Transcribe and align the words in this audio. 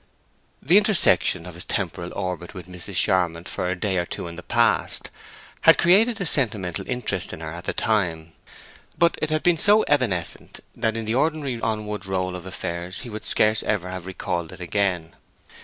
The 0.63 0.79
intersection 0.79 1.45
of 1.45 1.53
his 1.53 1.63
temporal 1.63 2.11
orbit 2.15 2.55
with 2.55 2.65
Mrs. 2.65 2.95
Charmond's 2.95 3.51
for 3.51 3.69
a 3.69 3.75
day 3.75 3.99
or 3.99 4.05
two 4.07 4.25
in 4.27 4.35
the 4.35 4.41
past 4.41 5.11
had 5.61 5.77
created 5.77 6.19
a 6.19 6.25
sentimental 6.25 6.89
interest 6.89 7.33
in 7.33 7.39
her 7.39 7.51
at 7.51 7.65
the 7.65 7.73
time, 7.73 8.33
but 8.97 9.13
it 9.21 9.29
had 9.29 9.43
been 9.43 9.59
so 9.59 9.85
evanescent 9.87 10.61
that 10.75 10.97
in 10.97 11.05
the 11.05 11.13
ordinary 11.13 11.61
onward 11.61 12.07
roll 12.07 12.35
of 12.35 12.47
affairs 12.47 13.01
he 13.01 13.11
would 13.11 13.25
scarce 13.25 13.61
ever 13.61 13.91
have 13.91 14.07
recalled 14.07 14.51
it 14.51 14.59
again. 14.59 15.13